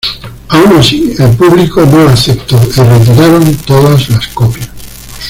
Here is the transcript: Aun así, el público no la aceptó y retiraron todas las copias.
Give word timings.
Aun 0.49 0.77
así, 0.77 1.13
el 1.19 1.37
público 1.37 1.85
no 1.85 2.03
la 2.03 2.13
aceptó 2.13 2.55
y 2.63 2.71
retiraron 2.79 3.53
todas 3.57 4.09
las 4.09 4.29
copias. 4.29 4.69